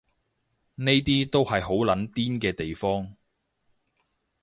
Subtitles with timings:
[0.73, 3.15] 呢啲都係好撚癲嘅地方